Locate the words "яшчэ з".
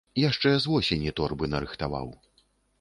0.19-0.71